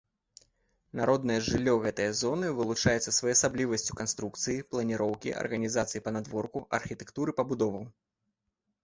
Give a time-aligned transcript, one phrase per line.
[0.99, 7.77] Народнае жыллё гэтай зоны вылучаецца своеасаблівасцю канструкцыі, планіроўкі, арганізацыі панадворку, архітэктуры пабудоў.